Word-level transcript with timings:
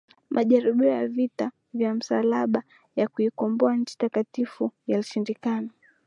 majaribio 0.29 0.89
ya 0.89 1.07
vita 1.07 1.51
vya 1.73 1.93
msalaba 1.95 2.63
ya 2.95 3.07
kuikomboa 3.07 3.75
nchi 3.75 3.97
takatifu 3.97 4.71
yalishindikana 4.87 5.69